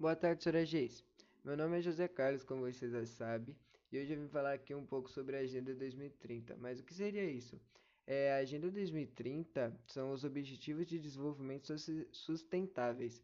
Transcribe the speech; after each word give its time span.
Boa 0.00 0.16
tarde, 0.16 0.42
senhora 0.42 0.64
Geis. 0.64 1.04
Meu 1.44 1.54
nome 1.58 1.78
é 1.78 1.82
José 1.82 2.08
Carlos, 2.08 2.42
como 2.42 2.62
vocês 2.62 2.90
já 2.90 3.04
sabem, 3.04 3.54
e 3.92 4.00
hoje 4.00 4.14
eu 4.14 4.18
vim 4.18 4.28
falar 4.28 4.54
aqui 4.54 4.74
um 4.74 4.86
pouco 4.86 5.10
sobre 5.10 5.36
a 5.36 5.40
Agenda 5.40 5.74
2030. 5.74 6.56
Mas 6.56 6.80
o 6.80 6.82
que 6.82 6.94
seria 6.94 7.22
isso? 7.22 7.60
É, 8.06 8.32
a 8.32 8.36
Agenda 8.36 8.70
2030 8.70 9.78
são 9.86 10.12
os 10.12 10.24
Objetivos 10.24 10.86
de 10.86 10.98
Desenvolvimento 10.98 11.74
Sustentáveis. 12.12 13.22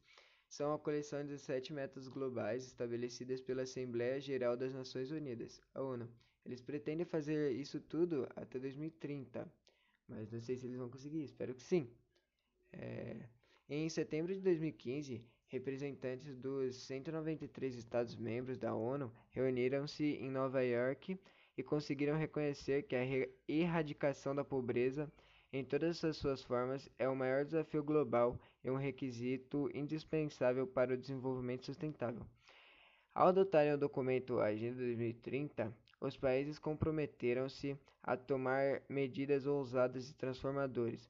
São 0.51 0.75
a 0.75 0.79
coleção 0.79 1.25
de 1.25 1.39
sete 1.39 1.73
metas 1.73 2.09
globais 2.09 2.67
estabelecidas 2.67 3.41
pela 3.41 3.63
Assembleia 3.63 4.21
Geral 4.21 4.55
das 4.55 4.75
Nações 4.75 5.11
Unidas, 5.11 5.63
a 5.73 5.81
ONU. 5.81 6.07
Eles 6.45 6.61
pretendem 6.61 7.07
fazer 7.07 7.53
isso 7.53 7.81
tudo 7.81 8.29
até 8.37 8.59
2030, 8.59 9.51
mas 10.07 10.31
não 10.31 10.43
sei 10.43 10.59
se 10.59 10.67
eles 10.67 10.77
vão 10.77 10.91
conseguir, 10.91 11.25
espero 11.25 11.55
que 11.55 11.63
sim. 11.63 11.91
É... 12.71 13.27
Em 13.67 13.89
setembro 13.89 14.35
de 14.35 14.43
2015, 14.43 15.25
representantes 15.49 16.37
dos 16.37 16.77
193 16.77 17.77
Estados-membros 17.77 18.59
da 18.59 18.75
ONU 18.75 19.13
reuniram-se 19.31 20.05
em 20.05 20.31
Nova 20.31 20.63
York 20.63 21.19
e 21.57 21.63
conseguiram 21.63 22.17
reconhecer 22.17 22.83
que 22.83 22.97
a 22.97 23.05
erradicação 23.49 24.35
da 24.35 24.45
pobreza 24.45 25.11
em 25.53 25.65
todas 25.65 26.05
as 26.05 26.17
suas 26.17 26.43
formas 26.43 26.89
é 26.99 27.09
o 27.09 27.17
maior 27.17 27.45
desafio 27.45 27.83
global 27.83 28.39
e 28.63 28.71
um 28.71 28.77
requisito 28.77 29.71
indispensável 29.73 30.67
para 30.67 30.95
o 30.95 30.97
desenvolvimento 30.97 31.65
sustentável. 31.65 32.27
Ao 33.15 33.29
adotarem 33.29 33.73
o 33.73 33.79
documento 33.79 34.41
Agenda 34.41 34.77
2030, 34.77 35.73
os 36.01 36.17
países 36.17 36.59
comprometeram-se 36.59 37.79
a 38.03 38.17
tomar 38.17 38.83
medidas 38.89 39.47
ousadas 39.47 40.11
e 40.11 40.15
transformadoras 40.15 41.09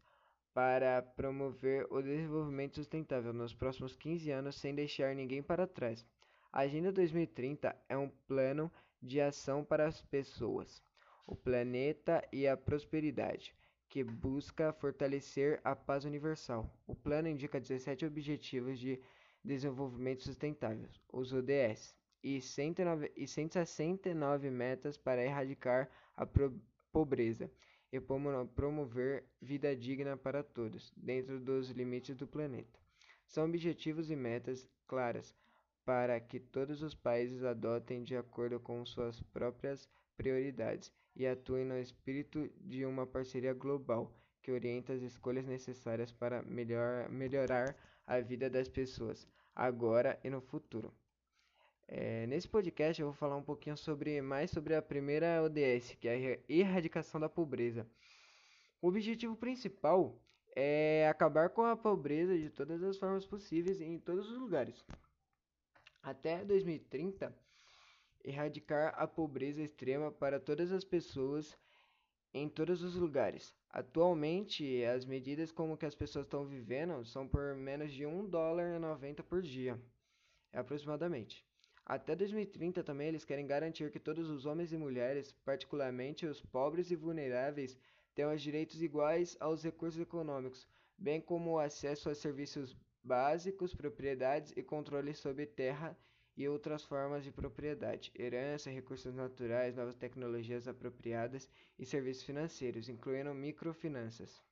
para 0.56 1.02
promover 1.02 1.86
o 1.90 2.00
desenvolvimento 2.00 2.76
sustentável 2.76 3.30
nos 3.30 3.52
próximos 3.52 3.94
15 3.94 4.30
anos 4.30 4.56
sem 4.56 4.74
deixar 4.74 5.14
ninguém 5.14 5.42
para 5.42 5.66
trás. 5.66 6.02
A 6.50 6.60
Agenda 6.60 6.90
2030 6.90 7.76
é 7.86 7.98
um 7.98 8.08
plano 8.26 8.72
de 9.02 9.20
ação 9.20 9.62
para 9.62 9.86
as 9.86 10.00
pessoas, 10.00 10.82
o 11.26 11.36
planeta 11.36 12.26
e 12.32 12.48
a 12.48 12.56
prosperidade, 12.56 13.54
que 13.86 14.02
busca 14.02 14.72
fortalecer 14.72 15.60
a 15.62 15.76
paz 15.76 16.06
universal. 16.06 16.74
O 16.86 16.94
plano 16.94 17.28
indica 17.28 17.60
17 17.60 18.06
Objetivos 18.06 18.78
de 18.78 18.98
Desenvolvimento 19.44 20.22
Sustentável, 20.22 20.88
os 21.12 21.34
ODS, 21.34 21.94
e, 22.24 22.40
109, 22.40 23.12
e 23.14 23.26
169 23.28 24.50
metas 24.50 24.96
para 24.96 25.22
erradicar 25.22 25.90
a 26.16 26.26
pobreza 26.90 27.50
e 27.92 28.00
promover 28.00 29.24
vida 29.40 29.74
digna 29.74 30.16
para 30.16 30.42
todos, 30.42 30.92
dentro 30.96 31.40
dos 31.40 31.70
limites 31.70 32.16
do 32.16 32.26
planeta. 32.26 32.78
São 33.26 33.44
objetivos 33.44 34.10
e 34.10 34.16
metas 34.16 34.68
claras 34.86 35.34
para 35.84 36.18
que 36.20 36.40
todos 36.40 36.82
os 36.82 36.94
países 36.94 37.44
adotem 37.44 38.02
de 38.02 38.16
acordo 38.16 38.58
com 38.58 38.84
suas 38.84 39.22
próprias 39.22 39.88
prioridades 40.16 40.92
e 41.14 41.26
atuem 41.26 41.64
no 41.64 41.78
espírito 41.78 42.50
de 42.60 42.84
uma 42.84 43.06
parceria 43.06 43.54
global 43.54 44.12
que 44.42 44.50
orienta 44.50 44.92
as 44.92 45.02
escolhas 45.02 45.46
necessárias 45.46 46.12
para 46.12 46.42
melhor, 46.42 47.08
melhorar 47.08 47.76
a 48.06 48.20
vida 48.20 48.48
das 48.48 48.68
pessoas, 48.68 49.26
agora 49.54 50.18
e 50.22 50.30
no 50.30 50.40
futuro. 50.40 50.92
É, 51.88 52.26
nesse 52.26 52.48
podcast 52.48 53.00
eu 53.00 53.08
vou 53.08 53.14
falar 53.14 53.36
um 53.36 53.42
pouquinho 53.42 53.76
sobre 53.76 54.20
mais 54.20 54.50
sobre 54.50 54.74
a 54.74 54.82
primeira 54.82 55.40
ODS, 55.44 55.94
que 56.00 56.08
é 56.08 56.34
a 56.34 56.52
erradicação 56.52 57.20
da 57.20 57.28
pobreza. 57.28 57.86
O 58.82 58.88
objetivo 58.88 59.36
principal 59.36 60.20
é 60.56 61.06
acabar 61.08 61.50
com 61.50 61.64
a 61.64 61.76
pobreza 61.76 62.36
de 62.36 62.50
todas 62.50 62.82
as 62.82 62.96
formas 62.96 63.24
possíveis 63.24 63.80
em 63.80 64.00
todos 64.00 64.28
os 64.28 64.36
lugares. 64.36 64.84
Até 66.02 66.44
2030, 66.44 67.32
erradicar 68.24 68.92
a 68.96 69.06
pobreza 69.06 69.62
extrema 69.62 70.10
para 70.10 70.40
todas 70.40 70.72
as 70.72 70.82
pessoas 70.82 71.56
em 72.34 72.48
todos 72.48 72.82
os 72.82 72.96
lugares. 72.96 73.54
Atualmente, 73.70 74.84
as 74.84 75.04
medidas 75.04 75.52
como 75.52 75.76
que 75.76 75.86
as 75.86 75.94
pessoas 75.94 76.26
estão 76.26 76.44
vivendo 76.44 77.04
são 77.04 77.28
por 77.28 77.54
menos 77.54 77.92
de 77.92 78.04
um 78.04 78.28
dólar 78.28 78.74
e 78.74 78.78
90 78.80 79.22
por 79.22 79.40
dia, 79.40 79.80
aproximadamente. 80.52 81.46
Até 81.88 82.16
2030 82.16 82.82
também 82.82 83.06
eles 83.06 83.24
querem 83.24 83.46
garantir 83.46 83.92
que 83.92 84.00
todos 84.00 84.28
os 84.28 84.44
homens 84.44 84.72
e 84.72 84.76
mulheres, 84.76 85.30
particularmente 85.44 86.26
os 86.26 86.42
pobres 86.42 86.90
e 86.90 86.96
vulneráveis, 86.96 87.78
tenham 88.12 88.34
os 88.34 88.42
direitos 88.42 88.82
iguais 88.82 89.36
aos 89.38 89.62
recursos 89.62 90.00
econômicos, 90.00 90.66
bem 90.98 91.20
como 91.20 91.52
o 91.52 91.58
acesso 91.60 92.10
a 92.10 92.14
serviços 92.14 92.76
básicos, 93.04 93.72
propriedades 93.72 94.52
e 94.56 94.64
controle 94.64 95.14
sobre 95.14 95.46
terra 95.46 95.96
e 96.36 96.48
outras 96.48 96.82
formas 96.82 97.22
de 97.22 97.30
propriedade, 97.30 98.10
herança, 98.18 98.68
recursos 98.68 99.14
naturais, 99.14 99.76
novas 99.76 99.94
tecnologias 99.94 100.66
apropriadas 100.66 101.48
e 101.78 101.86
serviços 101.86 102.24
financeiros, 102.24 102.88
incluindo 102.88 103.32
microfinanças. 103.32 104.42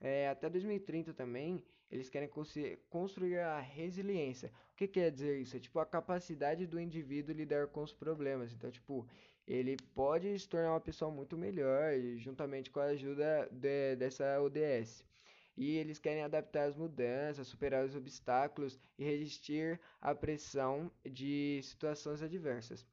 É, 0.00 0.28
até 0.28 0.50
2030 0.50 1.14
também, 1.14 1.64
eles 1.90 2.08
querem 2.08 2.28
construir 2.90 3.38
a 3.38 3.60
resiliência. 3.60 4.52
O 4.72 4.76
que 4.76 4.88
quer 4.88 5.10
dizer 5.10 5.40
isso? 5.40 5.56
É 5.56 5.60
tipo 5.60 5.78
a 5.78 5.86
capacidade 5.86 6.66
do 6.66 6.80
indivíduo 6.80 7.34
lidar 7.34 7.68
com 7.68 7.82
os 7.82 7.92
problemas. 7.92 8.52
Então, 8.52 8.70
tipo, 8.70 9.06
ele 9.46 9.76
pode 9.94 10.38
se 10.38 10.48
tornar 10.48 10.72
uma 10.72 10.80
pessoa 10.80 11.10
muito 11.10 11.36
melhor, 11.38 11.92
juntamente 12.16 12.70
com 12.70 12.80
a 12.80 12.86
ajuda 12.86 13.48
de, 13.50 13.96
dessa 13.96 14.40
ODS. 14.40 15.04
E 15.56 15.76
eles 15.76 15.98
querem 15.98 16.22
adaptar 16.22 16.64
as 16.64 16.76
mudanças, 16.76 17.48
superar 17.48 17.84
os 17.84 17.94
obstáculos 17.94 18.78
e 18.98 19.04
resistir 19.04 19.80
à 20.00 20.14
pressão 20.14 20.90
de 21.04 21.60
situações 21.62 22.20
adversas 22.22 22.86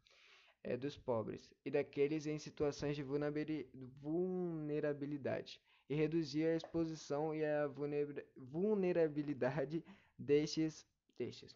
é, 0.63 0.77
dos 0.77 0.97
pobres 0.97 1.51
e 1.65 1.71
daqueles 1.71 2.25
em 2.25 2.39
situações 2.39 2.95
de 2.95 3.03
vulnerabilidade 3.03 5.59
e 5.89 5.95
reduzir 5.95 6.45
a 6.45 6.55
exposição 6.55 7.35
e 7.35 7.43
a 7.43 7.69
vulnerabilidade 8.37 9.83
destes, 10.17 10.87
destes 11.17 11.53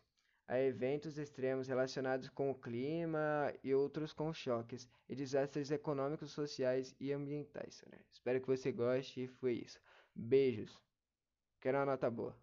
a 0.48 0.60
eventos 0.60 1.18
extremos 1.18 1.68
relacionados 1.68 2.30
com 2.30 2.50
o 2.50 2.56
clima 2.56 3.54
e 3.64 3.74
outros 3.74 4.14
com 4.14 4.34
choques 4.34 4.88
e 5.10 5.16
desastres 5.16 5.72
econômicos, 5.72 6.32
sociais 6.32 6.96
e 7.00 7.12
ambientais. 7.12 7.84
Né? 7.92 8.00
Espero 8.10 8.40
que 8.40 8.48
você 8.48 8.72
goste 8.72 9.24
e 9.24 9.28
foi 9.28 9.56
isso. 9.56 9.80
Beijos. 10.16 10.82
Quero 11.60 11.78
uma 11.78 11.86
nota 11.86 12.10
boa. 12.10 12.36